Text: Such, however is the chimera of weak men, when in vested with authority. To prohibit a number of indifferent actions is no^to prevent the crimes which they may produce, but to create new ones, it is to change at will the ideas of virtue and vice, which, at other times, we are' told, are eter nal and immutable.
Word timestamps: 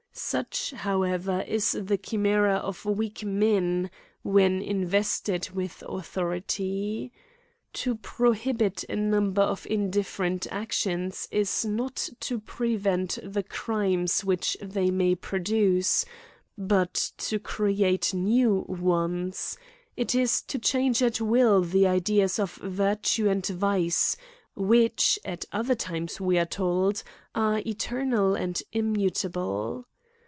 Such, 0.13 0.71
however 0.71 1.41
is 1.47 1.71
the 1.71 1.97
chimera 1.97 2.55
of 2.55 2.83
weak 2.83 3.23
men, 3.23 3.89
when 4.23 4.61
in 4.61 4.85
vested 4.85 5.49
with 5.51 5.81
authority. 5.87 7.13
To 7.73 7.95
prohibit 7.95 8.83
a 8.89 8.97
number 8.97 9.41
of 9.41 9.65
indifferent 9.65 10.47
actions 10.51 11.29
is 11.31 11.49
no^to 11.67 12.45
prevent 12.45 13.19
the 13.23 13.41
crimes 13.41 14.25
which 14.25 14.57
they 14.61 14.91
may 14.91 15.15
produce, 15.15 16.03
but 16.57 17.11
to 17.19 17.39
create 17.39 18.13
new 18.13 18.65
ones, 18.67 19.57
it 19.95 20.13
is 20.13 20.41
to 20.43 20.59
change 20.59 21.01
at 21.01 21.21
will 21.21 21.61
the 21.61 21.87
ideas 21.87 22.37
of 22.37 22.55
virtue 22.55 23.29
and 23.29 23.45
vice, 23.47 24.17
which, 24.55 25.17
at 25.23 25.45
other 25.53 25.75
times, 25.75 26.19
we 26.19 26.37
are' 26.37 26.45
told, 26.45 27.01
are 27.33 27.61
eter 27.61 28.05
nal 28.05 28.35
and 28.35 28.61
immutable. 28.73 29.87